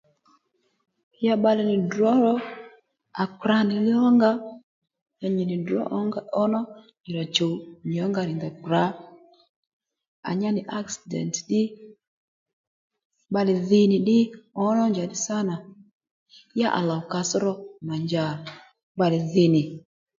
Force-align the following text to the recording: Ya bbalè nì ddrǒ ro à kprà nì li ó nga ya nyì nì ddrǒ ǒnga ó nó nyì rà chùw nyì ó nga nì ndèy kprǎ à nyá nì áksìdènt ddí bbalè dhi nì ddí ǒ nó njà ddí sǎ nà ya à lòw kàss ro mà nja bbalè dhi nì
Ya 1.25 1.33
bbalè 1.37 1.63
nì 1.69 1.75
ddrǒ 1.83 2.11
ro 2.23 2.35
à 3.21 3.23
kprà 3.39 3.57
nì 3.69 3.75
li 3.85 3.93
ó 4.05 4.07
nga 4.15 4.31
ya 5.21 5.27
nyì 5.35 5.43
nì 5.49 5.55
ddrǒ 5.59 5.79
ǒnga 5.99 6.19
ó 6.41 6.43
nó 6.53 6.61
nyì 7.01 7.09
rà 7.17 7.23
chùw 7.35 7.53
nyì 7.87 7.97
ó 8.05 8.07
nga 8.09 8.21
nì 8.27 8.33
ndèy 8.35 8.53
kprǎ 8.63 8.81
à 10.29 10.31
nyá 10.39 10.49
nì 10.55 10.61
áksìdènt 10.77 11.35
ddí 11.43 11.61
bbalè 13.29 13.53
dhi 13.69 13.81
nì 13.91 13.97
ddí 14.01 14.17
ǒ 14.63 14.63
nó 14.77 14.83
njà 14.91 15.03
ddí 15.07 15.17
sǎ 15.25 15.37
nà 15.49 15.55
ya 16.59 16.67
à 16.77 16.79
lòw 16.89 17.01
kàss 17.11 17.31
ro 17.43 17.53
mà 17.87 17.95
nja 18.03 18.23
bbalè 18.95 19.17
dhi 19.33 19.45
nì 19.53 19.61